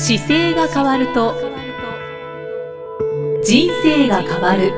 [0.00, 1.34] 姿勢が変わると
[3.44, 4.72] 人生が変わる。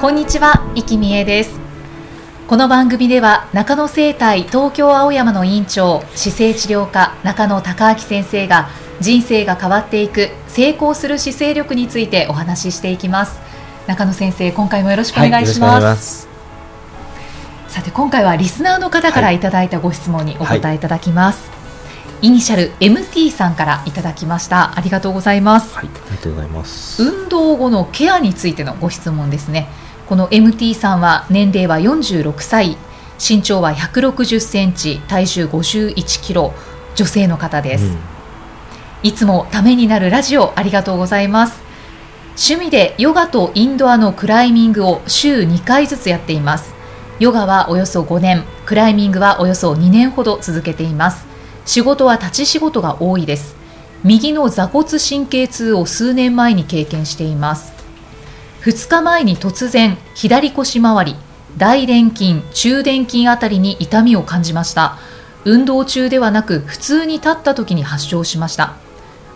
[0.00, 1.58] こんにちは、生きみえです。
[2.46, 8.68] この番組では中野生態東京青山の院長姿勢治療科中野孝明先生が
[9.00, 13.40] 人生が変わっていく成功する姿勢力についてお話ししていきます。
[13.88, 16.28] 中野先生今回もよろしくお願いします。
[16.28, 16.29] はい、
[17.70, 19.38] さて今回はリスナーの方からい。
[19.38, 21.56] ただいたご質問にお答えいただきます、は
[22.20, 24.76] い、イニシャル MT さんからいただきました。
[24.76, 27.00] ありがとうございます、はい、ありがとうございます。
[27.00, 29.68] 運動後のケアについてのご質問ですね。
[30.08, 32.76] この MT さんは年齢は46歳。
[33.24, 34.98] 身長は160センチ。
[35.06, 36.52] 体重51キロ。
[36.96, 37.98] 女性の方です、うん、
[39.04, 41.62] いつもためになるラジオありがとうございます。
[42.30, 46.79] 趣味でヨガとインドアのクライミングを週2回ずつやっています
[47.20, 51.26] ヨガはおよそ5年クライミングはおよそ2年ほど続けています。
[51.66, 53.56] 仕事は立ち仕事が多いです。
[54.02, 57.74] 右の座骨神経痛を数年前に経験しています。
[58.62, 61.16] 2日前に突然左腰回り
[61.58, 64.96] 大臀筋中殿筋あたりに痛みを感じました。
[65.44, 68.76] 運動中ではなく普通に立った時に発症しました。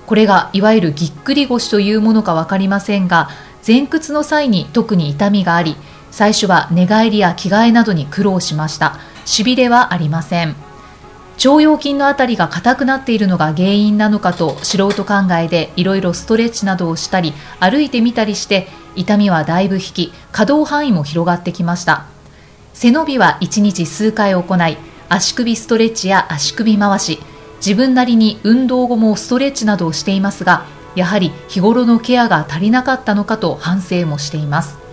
[0.06, 3.28] これがいわゆるぎっくり腰というものか分かりませんが
[3.66, 5.77] 前屈の際に特に痛みがあり
[6.15, 9.01] 最初は寝返りや着替えなどに苦労しました。
[9.25, 10.55] しびれはありません。
[11.45, 22.07] 腸腰筋のあたりが硬くなっているのが原因なのかと素人考えでいろいろストレッチなどをしたり歩いてみたりして痛みはだいぶ引き可動範囲も広がってきました。
[22.75, 27.19] 背伸びは1日数回行い足首ストレッチや足首回し
[27.57, 34.83] 自分なりに運動後もストレッチなどをしていますがやはり日頃のケアが足りなかったのかと反省もしています。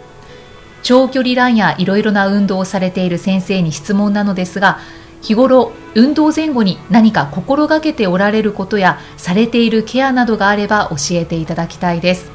[0.84, 4.80] 長距離ランやいろいろな運動をされている先生に質問なのですが
[5.22, 12.31] 日頃運動前後に何か心がけておられることやされているケアなどがあれば教えていただきたいです。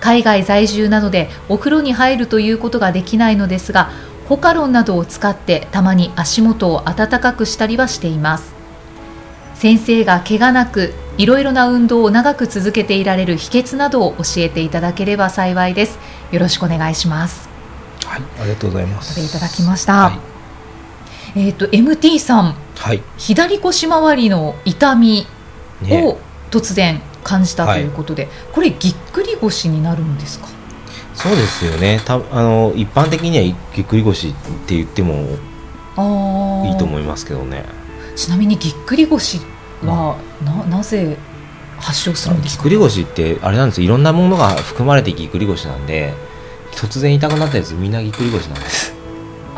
[0.00, 3.90] 海外在住なのでお風呂に入るということができないのですが
[4.28, 8.54] ホカロンなどを使ってたまに足元を温かくしたりはしています。
[9.54, 15.98] 先生が怪我なくいろいろな運動を長く続けていられる秘訣などを教えていただければ幸いです。
[16.30, 17.45] よろしくお願いします。
[18.22, 18.40] はい。
[18.40, 19.20] ありがとうございます。
[19.20, 20.18] いただきました、は
[21.34, 25.26] い、えっ、ー、と MT さん、はい、左腰回りの痛み
[25.84, 26.18] を
[26.50, 30.46] 突然感じたということで、ね、これぎっくり腰になるんですか？
[31.14, 32.00] そうですよね。
[32.04, 34.32] たあの一般的にはぎっくり腰っ
[34.66, 35.14] て言っても
[36.66, 37.64] いいと思いますけどね。
[38.14, 39.40] ちなみにぎっくり腰
[39.82, 41.16] はななぜ
[41.78, 46.14] 発症するんですか、ぎっくり腰ってあれなんですいろんなものが含まれてぎっくり腰なんで
[46.76, 48.94] 突然痛くなったやつみんなぎっくり腰なんです。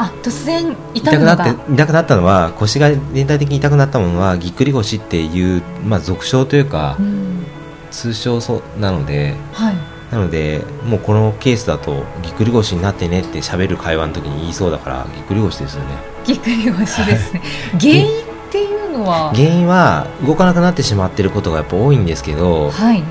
[0.01, 7.45] あ突然痛くなって痛くなったのは腰が全体的に痛くなったものはぎっくり腰っていう、まあ、俗称というか、うん、
[7.91, 9.77] 通称そなので、はい、
[10.13, 15.97] なのでもうこのケースだとぎっくり腰になってねって喋る会話の時に言いそうだからぎっくり腰ですよね。
[16.25, 17.43] ぎっくり腰ですね。
[17.81, 19.33] 原因っていうのは？
[19.35, 23.03] 原因は動かなくなってしまっていることがやっぱ多いんですけど、はい、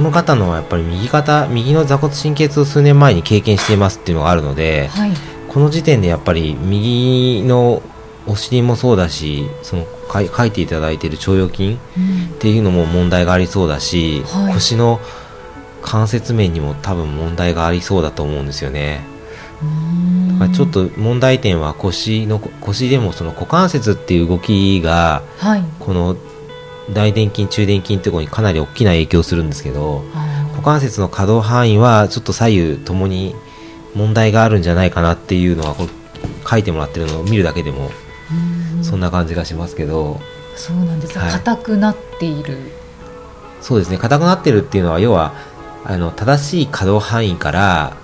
[0.00, 5.12] この方のはやっぱり右肩右の座骨神経痛を数年前に経験していますっていうのがあるので、はい、
[5.46, 7.82] この時点でやっぱり右の
[8.26, 11.78] お尻もそうだしその書いていただいている腸腰筋
[12.34, 15.00] っていうのも問題がありそうだし、はい、腰の
[15.82, 19.02] 関節面にも多分問題がありそうだと思うんですよね。
[20.32, 26.16] だからちょっと問題点は腰の腰でもその股関節っていう動きが、はい、この
[26.92, 30.02] 大臀筋中殿筋ってところにかなり大きな影響するんですけど
[30.52, 33.34] 股関節の可動範囲はちょっと左右ともに
[33.94, 35.88] 問題があるんじゃないかなっていうのはこ
[36.48, 37.90] 書いてもらってるのを見るだけでも
[38.82, 40.20] そんな感じがしますけど。
[40.56, 41.14] そうなんです。
[41.14, 42.58] 硬、はい、くなっている。
[43.60, 43.98] そうですね。
[43.98, 45.34] 硬くなってるっていうのは要は
[45.84, 47.96] あの正しい可動範囲から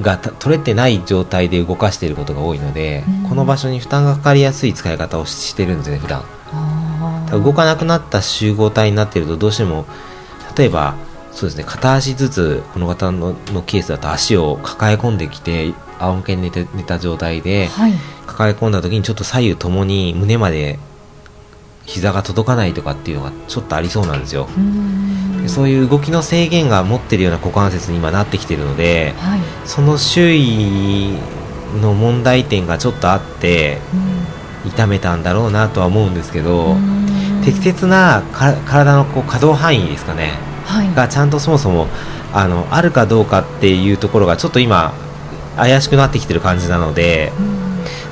[0.00, 6.22] が取れてない状態で動かしていることが多いので、この場所に負担がかかりやすい使い方をしてるんですね普段
[7.30, 9.86] 動かなくなった集合体になっているとどうしても
[10.56, 10.94] 例えば
[11.32, 17.92] そうですね片足ずつこの方ののケースだと足を抱え込んできて仰向けに寝て寝た状態で、はい、
[18.26, 20.78] 抱え込んだ時にちょっと左右ともに胸まで
[21.84, 24.48] 膝が届かないとかっていうのがちょっとありそうなんですよ。
[25.42, 31.16] でそういう動きの制限が持ってるような股関節に今なってきてるので、はい、その周囲
[31.80, 33.78] の問題点がちょっとあって
[34.66, 36.76] 痛めたんだろうなとは思うんですけど
[37.46, 40.32] 適切な体のこう可動範囲ですかね。
[40.96, 41.86] がちゃんとそもそも
[42.32, 44.92] あのあるかどうかっていうところがちょっと今
[45.56, 47.32] 怪しくなってきてる感じなので、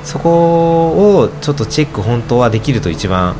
[0.05, 3.35] そこをちょっとチェック本当はできると一番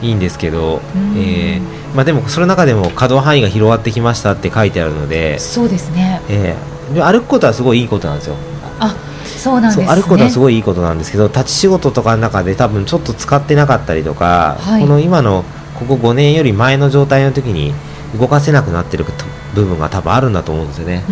[0.00, 0.80] いいんですけど、
[1.14, 8.36] えーまあ、でもその中でも可動範囲が広がってきましたって書いてあるのでそうですね、えー、で歩くことはすごいいいことなんですよ。
[8.80, 8.94] あ
[9.28, 15.44] そうなんです、ね、歩くことはすごいいいことなんですけど立ち仕事とかの中で多分ちょっと使ってなかったりとか、はい、この今の
[15.78, 17.72] ここ5年より前の状態の時に
[18.18, 19.04] 動かせなくなってる
[19.54, 21.04] 部分が多分あるんだと思うんですよね。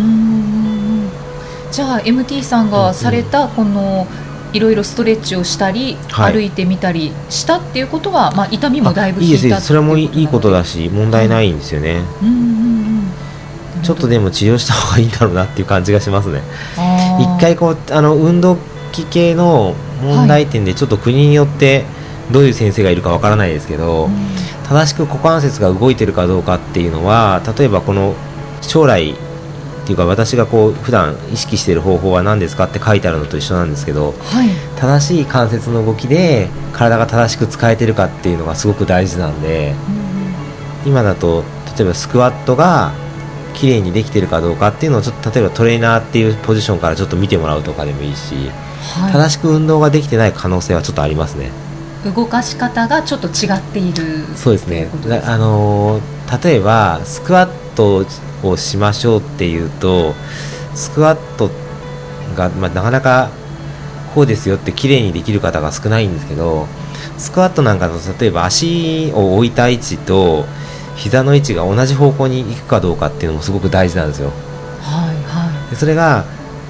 [1.70, 4.06] じゃあ MT さんがされたこの、
[4.52, 12.36] いろいろストレッチをしたり、はい、歩いてみたりしたっていうことは、まあ、痛みもだいぶいいですそれもいいことだし問題ないんですよね、うんうん
[13.76, 16.42] うん、ちょっとでも治療した方がいいんだろうなっていう感じがしますね
[17.18, 18.56] 一回こうあの運動
[18.92, 21.84] 器系の問題点でちょっと国によって
[22.32, 24.12] どういう先生がいるかわからないですけど、はい、
[24.68, 28.14] 正しく股関節が動いてるかどうかっていうのは例えばこの
[28.62, 29.14] 将来っ
[29.86, 39.74] ていうか私がこう普段意識している方法は何ですかって書いてあるのと一緒なんですけど、はい、正しい関節の動きで体が正しく使えてるかっていうのがすごく大事なんで、
[40.84, 41.44] うん、今だと
[41.78, 42.92] 例えばスクワットが
[43.56, 48.34] 綺麗にできてるかどうかっていうのをちょっと例えばトレーナーっていうポジションからちょっと見てもらうとかでもいいし、
[48.98, 51.50] はい、正しく運動ができてない可能性はちょっとありますね。
[52.14, 54.88] 動かし方がちょっと違っているそうですね。
[55.24, 56.00] あの
[56.42, 58.06] 例えばスクワット
[58.42, 60.14] をしましょうっていうと
[60.74, 61.50] スクワット
[62.36, 63.30] が、まあ、なかなか
[64.14, 66.66] こうですよって綺麗にできる方が少ないんですけど
[67.18, 70.44] スクワットなんかの例えば足を置いた位置と
[70.96, 74.32] 膝の位置が同じ方向に行くかどうかっていうのもすごく大事なんですよ。
[74.80, 76.24] はいはい、でそれが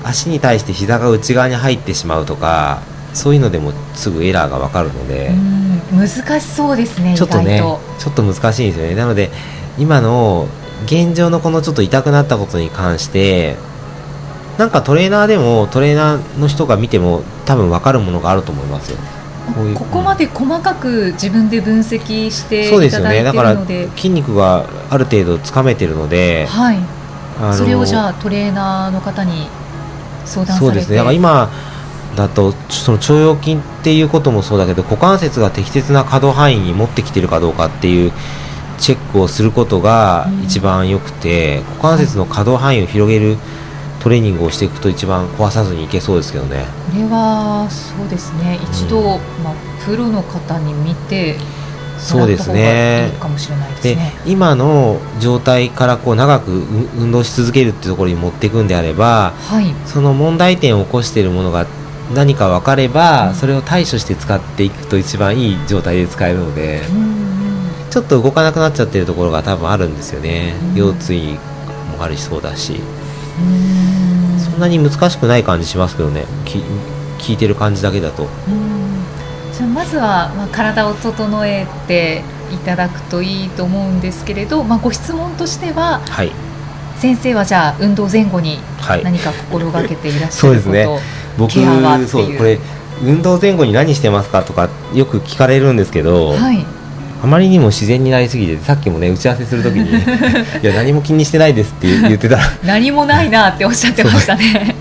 [0.04, 2.80] 足に対して膝が内側に入ってしまうとか
[3.12, 5.32] そういうのでもすぐエラーが分かるので
[5.92, 7.60] 難しそうですねちょっとね
[7.98, 8.94] ちょっと難しいんですよね。
[8.94, 9.30] なので
[9.78, 10.46] 今の
[10.84, 13.56] 現状のこのちょっと痛くなったことに関して
[14.58, 18.98] なんかトレーナーでもトレーナーの人が見ても多分分かるものがあると思いますよ
[19.54, 23.22] こうここまで細かく自分で分析してそうですよね。
[23.22, 23.56] だから
[23.96, 26.78] 筋肉がある程度つかめてるので、はい、
[27.56, 29.48] それをじゃあトレーナーの方に
[30.24, 30.96] 相談そうですね。
[30.96, 31.50] だから今
[32.16, 38.12] だとその腸腰筋っていうこともそうだけど股関節が適切な可動範囲に持ってきてるかどうかっていう
[38.78, 43.36] チェックをすることが一番よくて、うん、股関節の可動範囲を広げる
[44.06, 46.64] トレーニングをしていくと一番壊さずにいけそうですけどね。
[46.92, 48.56] これはそうですね。
[48.62, 49.04] 一度、うん、
[49.42, 49.54] まあ、
[49.84, 51.34] プロの方に見て
[51.98, 53.10] そうですね。
[53.82, 61.66] で、ね、今の状態からこう長く運動し続けるっていうところに持っていくんであれば、はい、その問題点を起こしているものが
[62.14, 66.82] 何か分かれば、うん、それを対処して使っていくと一番いい状態で使えるので。
[66.90, 67.16] うん
[67.88, 71.38] ちょっと動かなくなっちゃってるところが多分あるんですよね、腰椎
[71.96, 72.78] もあるしそうだし。
[73.36, 73.75] そん
[74.58, 76.24] なに難しくない感じしますけどね。
[77.18, 78.28] 聞いてる感じだけだと。
[79.52, 82.22] じゃあまずは、まあ、体を整えて
[82.52, 86.32] いただくといいと思うんですけれど、まあ、ご質問としては、はい、
[86.98, 88.58] 先生はじゃあ運動前後に
[89.02, 91.00] 何か心がけていらっしゃること、はい、そうですね。
[91.38, 91.52] 僕
[92.08, 92.58] そうこれ
[93.02, 96.64] 運動前後に何してますかとかよく聞かれるんですけど、はい、
[97.22, 99.88] あまりにも自然になりすぎてさっきもね打ち合わせするときに
[100.62, 104.74] いや何も気にしてないですって言ってた何もないなっておっしゃってましたね。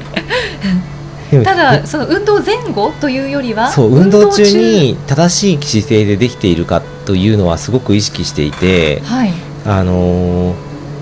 [1.44, 9.34] ただその運動前後というよりはそう運動中に正しい姿勢でできているかというのはすごく意識していて、はい、
[9.66, 10.54] あのー、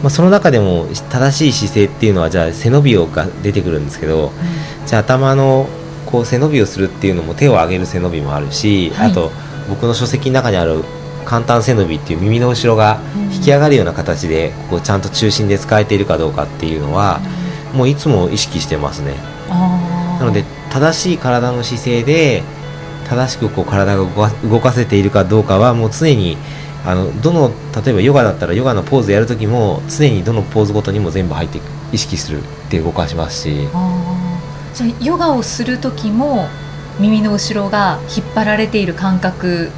[0.01, 5.67] まあ、その中でも正しい姿勢っていうのはじゃあ背伸びをが出てくるんですけど、うん、じゃあ頭の
[6.05, 9.31] こう背伸びをするっていうのも手を上げる背伸びもあるし、はい、あと
[9.69, 10.83] 僕の書籍の中にある
[11.23, 12.99] 簡単背伸びっていう耳の後ろが
[13.33, 17.19] 引き上がるような形でこうちゃんと中心で使えているかどうかっていうのは
[17.73, 19.15] もういつも意識してますね。
[19.49, 22.43] なので正しい体の姿勢で
[23.09, 26.37] 正しくこう体が動かせているかどうかはもう常に
[26.85, 27.51] あのどの
[27.85, 31.63] 例えばヨガだったらヨガのポーズやるときも常にどのポーズごとにも全部入っていく
[31.93, 33.67] 意識するって動かしますし。
[34.73, 36.47] じゃあヨガをする時も
[36.99, 39.71] 耳の後ろが引っ張られている感覚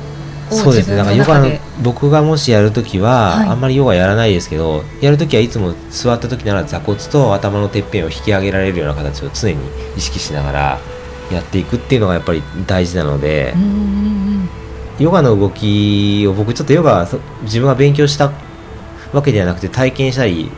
[0.50, 0.98] そうですね。
[0.98, 1.50] だからヨガの
[1.82, 9.58] 僕がもしやるときは、はい、あんまりヨガやらないですけどやるときはいつも座ったときなら座骨と頭のてっぺんを引き上げられるような形を常に
[9.98, 10.80] 意識しながら
[11.32, 13.54] やっていくっていうのがやっぱり大事なので
[15.00, 17.08] ヨガの動きを僕ちょっとヨガ
[17.44, 18.32] 自分が勉強した
[19.12, 20.52] わけではなくて体験したり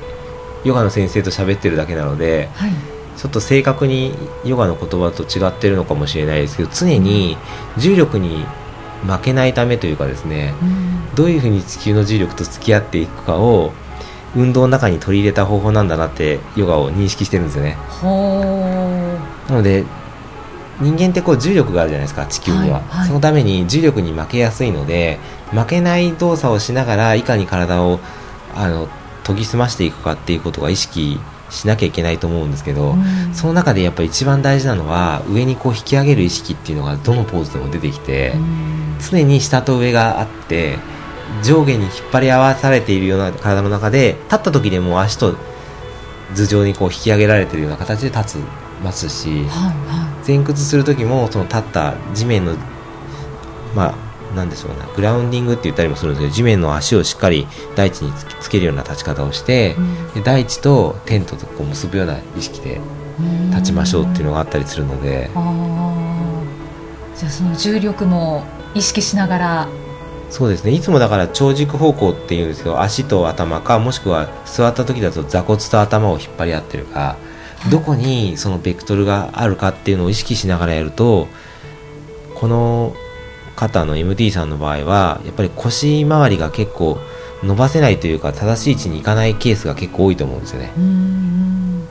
[0.64, 2.72] ヨガの先生と喋ってるだけなので、はい、
[3.16, 4.14] ちょっと正確に
[4.44, 7.38] ヨガの言葉と違ってるのかもしれないですけど常に
[7.78, 8.46] 重力に
[9.06, 13.74] 負けないためというかですね、うん、どういうふうに地球の重力と付き合っていくかを
[14.36, 17.78] 運動の中に取り入れた方法なんだなってヨガを認識してるんですよね。
[19.50, 19.86] なので
[20.80, 23.08] 人間ってこう重力があるじゃないですか地球には、はいはい。
[23.08, 25.18] そのために重力に負けやすいので
[25.52, 28.00] 負けない動作をしながらいかに体を
[28.54, 28.88] あの
[29.24, 33.34] 研ぎ澄ましていくかっていうことが意識しなきゃいけないと思うんですけど、うん。
[33.34, 40.78] その中でやっぱり一番大事なのは上にこう引き上げる意識っていうのがどのポーズでも出てきて、うん常に下と上があって
[41.44, 45.36] 上下に引っ張り合わされているような体の中で立った時でも足と
[46.36, 48.44] 頭上にこう引き上げられているような形で立つ
[48.84, 49.46] ますしはい。
[49.46, 52.56] は前屈する時もその立った地面の
[53.76, 60.14] まあなんでしょうねグラウンディングって言ったりもするんですけど地面の足をしっかり大地につつけるような立ち方をして、うん。
[60.14, 65.30] で大地とテントとこう結ぶような意識でい立ちましょうっていうのがあったりするので、
[67.16, 68.44] じゃあその重力も
[68.78, 69.68] 意識しながら。
[70.30, 70.72] そうですね。
[70.72, 77.18] いつもだから長軸方向っていうんですけど足と頭かもしくは座った時だと座骨と頭を引っ張り合ってるか。
[77.72, 81.28] どこにそのベクトルがあるかっていうのを意識しながらやると
[82.36, 82.94] この
[83.56, 87.00] 方の MD さんの場合はやっぱり腰周りが結構
[87.44, 90.72] 伸ばせないというか正しい位置に行かないケースが結構多いと思うんですよね。
[90.78, 91.88] うん。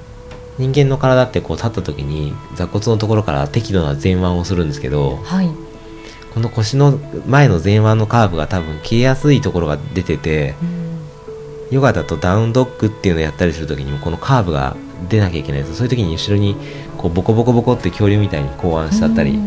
[0.59, 5.66] 人間の体ってこう立った時に座骨のところから適度な前腕をするんですけどはい
[6.37, 10.77] この腰の前の前腕のカーブが多分消えやすいところが出ててうん
[11.71, 14.77] ヨガだとダウンドッグっていうのをやったりするときにもこのカーブが
[15.09, 16.55] 出なきゃいけないんですそういう時に後ろに
[16.99, 19.41] こうボコボコボコって恐竜みたいに考案しちゃったり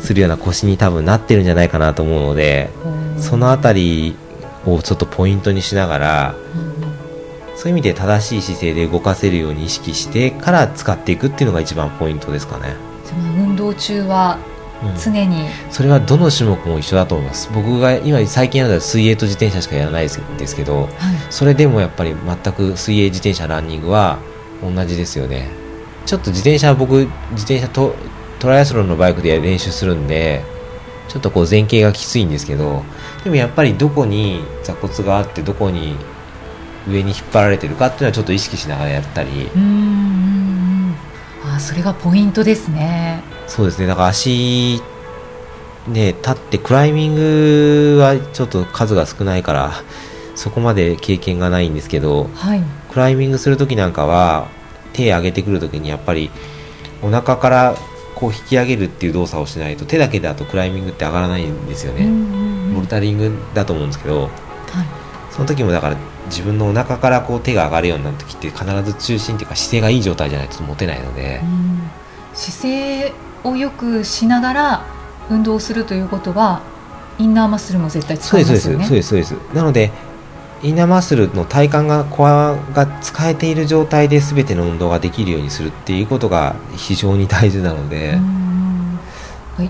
[0.00, 2.70] するような腰に多分なってるんじゃないかなと思うので
[3.18, 4.16] そのあたり
[4.64, 14.38] をちょっとポイントにしながらうんそういう意味で正しい姿勢で動かせるように意識してから使っていくっていうのが一番ポイントですかね、その運動中は
[14.84, 15.00] うん。
[15.00, 17.50] 常に、それはどの種目も一緒だと思います。
[17.54, 20.88] 僕が今最近やるのは水泳と自転車しかやらないですけどはい。
[21.30, 24.18] それでもやっぱり全く水泳自転車ランニングは
[24.62, 25.48] 同じですよね。
[26.06, 27.94] ちょっと自転車は僕自転車と
[28.38, 30.44] トライアスロンのバイクで練習するんで
[31.08, 32.82] ちょっとこう前傾がきついんですけど
[33.22, 35.96] でもやっぱりどこに座骨があってどこに
[36.86, 39.48] 上に引っ張られてるかっていうのはちょっと意識しながらやったり。
[39.54, 40.94] うんうんうん。
[41.44, 43.86] あーそれがポイントですねそうですね。
[43.86, 44.82] だから足
[45.88, 49.72] ね立ってクライミングはちょっと数が少ないから
[50.34, 52.62] そこまで経験がないんですけどはい。
[52.90, 54.48] クライミングするときなんかは
[54.92, 56.30] 手上げてくるときにやっぱり
[57.02, 57.74] お腹から
[58.14, 62.08] こう引き上げるっていう動作をしないと手だけだとクライミングって上がらないんですよね、
[62.72, 64.30] ボルタリングだと思うんですけどはい。
[65.32, 65.96] その時もだから
[66.26, 71.40] 自分のお腹からこう手が上がるようになる時って必ず中心っていうか姿勢がいい状態じゃないと持てないので。
[71.42, 71.90] うん。
[72.32, 73.12] 姿勢
[73.44, 74.86] をよくしながら
[75.30, 76.62] 運動するということは
[77.18, 78.84] インナーマッスルも絶対使いますよね。
[78.84, 79.92] そうですそうですなので
[80.62, 88.18] インナーマッスルの体幹がコアが使えている状態で全ての運動ができるようにするっていうことが非常に大事なので、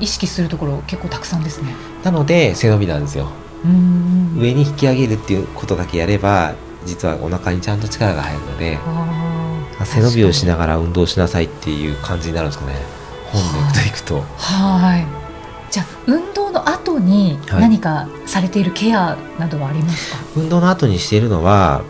[0.01, 1.75] 意識するところ結構たくさんですね。
[2.05, 3.29] なので背伸びなんですよ。
[3.65, 6.55] 上に引き上げるっていうことだけやれば
[6.85, 8.79] 実はお腹にちゃんと力が入るので
[9.85, 12.75] 背伸びをしなが確ら運動しなさいっていう感じになるんですかね。
[13.33, 13.43] 本
[13.95, 14.23] くと。
[14.37, 15.07] はい。
[15.73, 17.61] じゃあ運動の後にはい。
[17.63, 21.83] 何かされているケアなどはありますか、運動の後にしているのは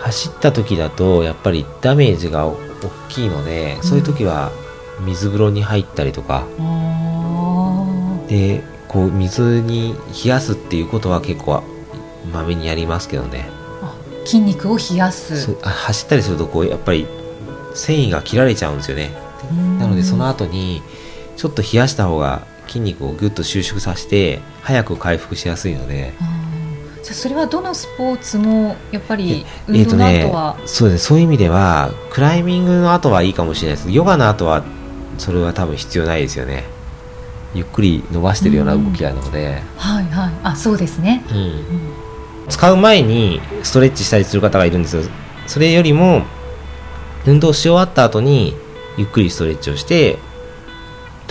[0.00, 2.56] 走った時だとやっぱりダメージが大
[3.08, 4.50] きいので、そういう時は
[5.04, 6.44] 水風呂に入ったりとか。
[6.58, 9.94] あでこう水に
[10.24, 11.62] 冷やすっていうことは結構
[12.32, 13.48] まめにやりますけどね。
[14.24, 15.56] 筋肉を冷やす。
[15.60, 17.06] 走ったりするとこうやっぱり
[17.74, 19.12] 繊維が切られちゃうんですよね。
[19.78, 20.82] なのでその後に
[21.42, 26.12] ちょっと冷やした方が筋肉をぐっと収縮させて早く回復しやすいので。
[27.02, 31.06] じゃあそれはどのスポーツもやっぱりえ運動のーとね後は、そうです。
[31.06, 33.90] そういう意味ではクライミングの後はいいかもしれないです。
[33.90, 34.62] ヨガの後は
[35.18, 36.62] それは多分必要ないですよね。
[37.56, 40.32] ゆっくり伸ばしてるような動きなので、はいはい。
[40.44, 41.36] あそうですね、うん。
[41.38, 41.62] うん。
[42.50, 45.02] 使う前にストレッチしたりする方がいるんですよ。
[45.48, 46.22] それよりも
[47.26, 48.54] 運動し終わった後に
[48.96, 50.20] ゆっくりストレッチをして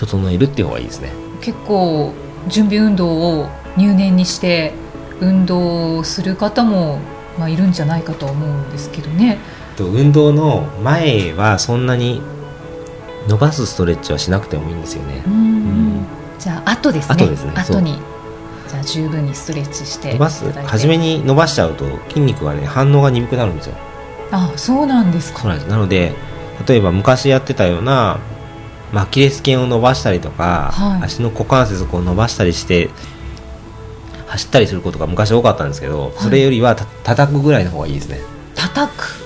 [0.01, 1.11] 整えるっていう方がいいですね。
[1.41, 2.11] 結構
[2.47, 4.73] 準備運動を入念にして
[5.19, 6.97] 運動をする方も、
[7.37, 9.37] まあ、いるんじゃないかと思うんですけどね。
[9.77, 12.21] と運動の前はそんなに
[13.27, 15.23] 伸ばすストレッチはしなくてもいいんですよね。
[15.27, 16.05] うん
[16.39, 17.15] じゃあ後ですね。
[17.15, 17.53] 後ですね。
[17.55, 17.99] 後に。
[18.67, 20.51] じゃあ十分にストレッチして伸ばす？
[20.51, 23.75] 初めに伸ばしちゃうと筋肉がね反応が鈍くなるんですよ。
[24.31, 25.41] あそうなんですか。
[25.41, 25.69] そうなんです。
[25.69, 26.13] なので
[26.67, 28.19] 例えば昔やってたような
[28.91, 31.03] まあアキレス腱を伸ばしたりとか、はい。
[31.03, 32.89] 足の股関節をこう伸ばしたりして
[34.27, 38.19] 走ったりすることが昔多かったんですけど、それよりはた叩くぐらいの方がいいですね。
[38.55, 39.21] 叩く？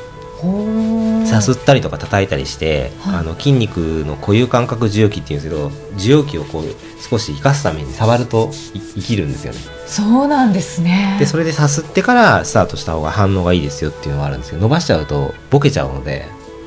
[1.25, 3.15] さすったりとか叩いたりして、はい。
[3.17, 6.63] あの筋肉の固有感覚受容器っていうんですけど受容器をこう
[7.01, 9.60] 少し生かすために触るとい生きるんですよね。
[9.88, 11.15] そうなんですね。
[11.19, 16.25] でそれでさすってからスタートした方が反応がいいですよっていうのがあるんですけど伸ばしちゃうとボケちゃうので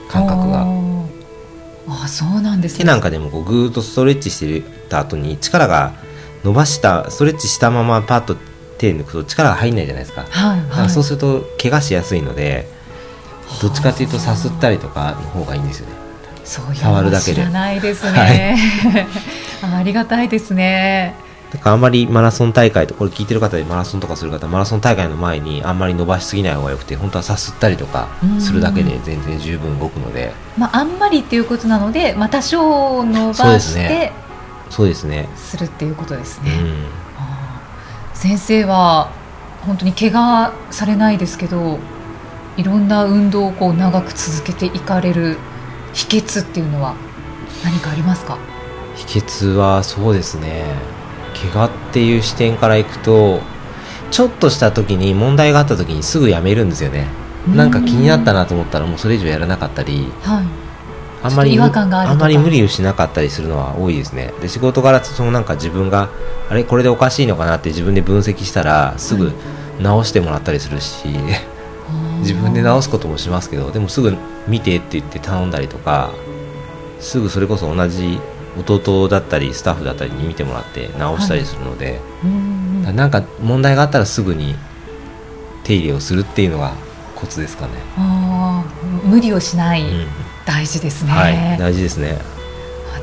[0.09, 0.67] 感覚が
[1.89, 5.93] あそうなんです手なんかでもこうぐーっとストレッチしてた後に力が
[6.45, 8.37] 伸ばしたストレッチしたままパッと
[8.79, 10.25] 手抜くと力が入んないじゃないですか。
[10.31, 12.69] はいだからそうすると怪我しやすいので
[13.61, 15.93] どっちかというとさすったりとかの方がいいんですよね。
[16.45, 17.35] そういう触るだけで。
[17.35, 18.57] 知らないですね、
[19.63, 21.15] あありがたいですね
[21.53, 30.33] だからあんまりマラソン大会とこれ聞いてる方でマラソンとかする方マラソン大会の前にあんまり伸ばしすぎない方がよくて本当はさすったりとかするだけで全然十分動くので。
[30.59, 34.13] まああんまりっていうことなので、まあ、多少伸ばしてね。
[34.69, 35.29] そうですね。
[35.37, 36.87] するっていうことですね、うん。
[37.17, 38.17] あー。
[38.17, 39.11] 先生は
[39.65, 41.79] 本当に怪我されないですけど
[42.59, 45.39] いろんな運動をこう長く続けていかれる
[45.95, 46.95] 秘訣っていうのは
[47.65, 48.37] 何かありますか？
[48.97, 50.65] 秘訣はそうですね
[51.53, 53.41] 怪我っていう視点からいくと
[54.11, 57.07] ちょっとした時に問題があった時にすぐやめるんですよね。
[57.55, 60.69] なんか気になったなと思ったらもうそれ以上やらなかったりはい。
[61.23, 64.33] あんまりあんまり無理をしなかったりするのは多いですね。
[64.41, 66.11] で仕事柄そのなんか自分が
[66.49, 69.33] あれこれでおかしいのかなって自分で分析したらすぐ
[69.81, 71.09] 直してもらったりするし、
[72.21, 74.17] 自分で直すこともしますけどでもすぐ
[74.47, 76.11] 見てって言って頼んだりとか
[77.01, 78.21] すぐそれこそ同じ
[78.67, 84.55] 弟だったりスタッフだったりに見てもらって直したりするので、うんなんか問題があったらすぐに
[85.65, 86.73] 手入れをするっていうのが
[87.15, 90.07] コツですかね、あー無理をしない、うん。
[90.47, 91.59] 大事ですね、はい。
[91.59, 92.19] 大事ですね。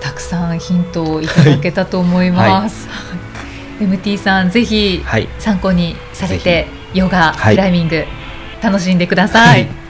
[0.01, 3.15] たくさんヒントをいただけたと思います、は
[3.79, 3.87] い。
[3.87, 5.27] MT さんぜひはい。
[5.37, 7.55] 参考にされぜてヨガ、はい。
[7.55, 8.05] クライミング
[8.63, 9.84] 楽しんでください、はい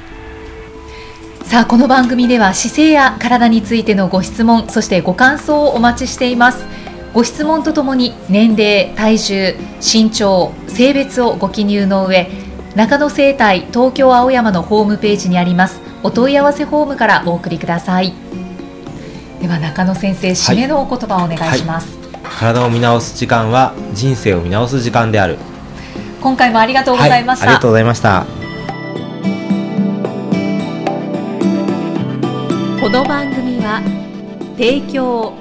[1.56, 6.66] さあこの番組では姿勢や体についてのご質問そしてご感想をお待ちしています。
[7.14, 12.28] ご質問とともに年齢体重身長性別をご記入の上
[12.76, 18.12] 中野生態東京青山のホームページにありますお問い合わせフォームからお送りください。
[19.42, 21.88] では中野先生締めのお言葉をお願いします、
[22.38, 25.38] 体を見直す時間は人生を見直す時間である。
[26.20, 28.45] 今回もありがとうございました、はい、ありがとうございました
[32.86, 33.82] この番組は
[34.60, 35.34] 提供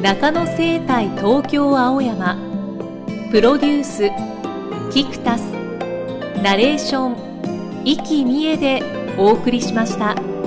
[0.00, 2.34] 中野生態東京青山
[3.30, 4.10] プロデュース
[4.90, 5.42] キクタス
[6.42, 8.82] ナレーション生きみえで
[9.18, 10.37] お送りしました。